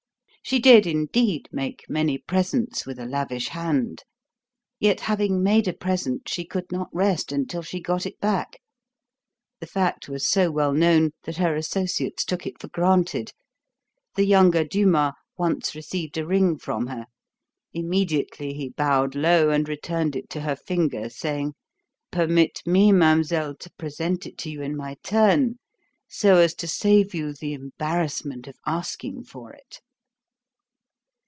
She 0.43 0.57
did, 0.59 0.85
indeed, 0.87 1.47
make 1.51 1.85
many 1.87 2.17
presents 2.17 2.85
with 2.85 2.99
a 2.99 3.05
lavish 3.05 3.49
hand; 3.49 4.03
yet, 4.81 5.01
having 5.01 5.41
made 5.43 5.65
a 5.67 5.71
present, 5.71 6.27
she 6.27 6.43
could 6.43 6.69
not 6.73 6.89
rest 6.91 7.31
until 7.31 7.61
she 7.61 7.79
got 7.79 8.05
it 8.07 8.19
back. 8.19 8.59
The 9.61 9.67
fact 9.67 10.09
was 10.09 10.27
so 10.27 10.49
well 10.51 10.73
known 10.73 11.11
that 11.23 11.37
her 11.37 11.55
associates 11.55 12.25
took 12.25 12.45
it 12.47 12.59
for 12.59 12.67
granted. 12.69 13.31
The 14.15 14.25
younger 14.25 14.65
Dumas 14.65 15.13
once 15.37 15.73
received 15.75 16.17
a 16.17 16.25
ring 16.27 16.57
from 16.57 16.87
her. 16.87 17.05
Immediately 17.71 18.53
he 18.53 18.67
bowed 18.69 19.13
low 19.15 19.51
and 19.51 19.69
returned 19.69 20.15
it 20.17 20.29
to 20.31 20.41
her 20.41 20.55
finger, 20.57 21.07
saying: 21.09 21.53
"Permit 22.11 22.61
me, 22.65 22.91
mademoiselle, 22.91 23.55
to 23.55 23.71
present 23.77 24.25
it 24.25 24.37
to 24.39 24.49
you 24.49 24.61
in 24.63 24.75
my 24.75 24.97
turn 25.03 25.59
so 26.09 26.37
as 26.37 26.53
to 26.55 26.67
save 26.67 27.13
you 27.13 27.31
the 27.31 27.53
embarrassment 27.53 28.47
of 28.47 28.57
asking 28.65 29.23
for 29.23 29.53
it." 29.53 29.79